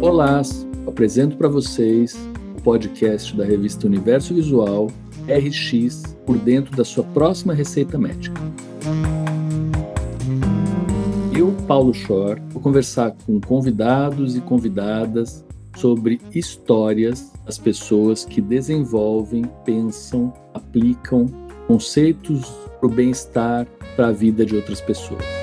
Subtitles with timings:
[0.00, 2.16] Nicolás, apresento para vocês
[2.56, 4.86] o podcast da revista Universo Visual
[5.28, 8.40] RX por dentro da sua próxima receita médica.
[11.38, 15.44] Eu, Paulo Schor, vou conversar com convidados e convidadas
[15.76, 21.26] sobre histórias das pessoas que desenvolvem, pensam, aplicam
[21.66, 25.39] conceitos para o bem-estar, para a vida de outras pessoas.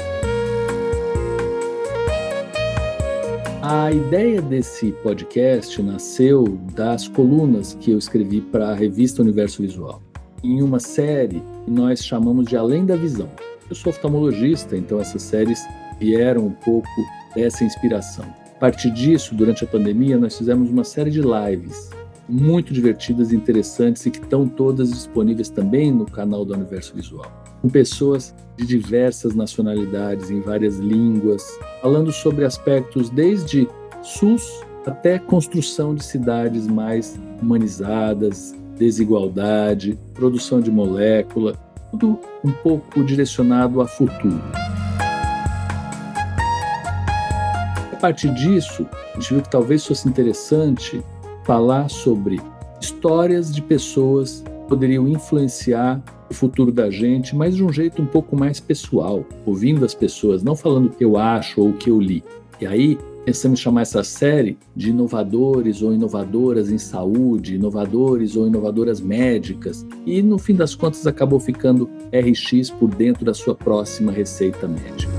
[3.69, 10.01] A ideia desse podcast nasceu das colunas que eu escrevi para a revista Universo Visual,
[10.41, 13.29] em uma série que nós chamamos de Além da Visão.
[13.69, 15.67] Eu sou oftalmologista, então essas séries
[15.99, 16.87] vieram um pouco
[17.35, 18.23] dessa inspiração.
[18.55, 21.89] A partir disso, durante a pandemia, nós fizemos uma série de lives
[22.29, 27.31] muito divertidas interessantes e que estão todas disponíveis também no canal do Universo Visual.
[27.61, 31.43] Com pessoas de diversas nacionalidades, em várias línguas,
[31.81, 33.67] falando sobre aspectos desde
[34.03, 41.55] SUS até construção de cidades mais humanizadas, desigualdade, produção de molécula,
[41.91, 44.41] tudo um pouco direcionado a futuro.
[47.91, 51.03] A partir disso, a gente viu que talvez fosse interessante
[51.47, 52.41] falar sobre
[52.81, 58.05] histórias de pessoas que poderiam influenciar o futuro da gente, mas de um jeito um
[58.05, 61.89] pouco mais pessoal, ouvindo as pessoas, não falando o que eu acho ou o que
[61.89, 62.21] eu li.
[62.59, 68.45] E aí, pensamos em chamar essa série de inovadores ou inovadoras em saúde, inovadores ou
[68.45, 74.11] inovadoras médicas, e no fim das contas acabou ficando RX por dentro da sua próxima
[74.11, 75.16] receita médica.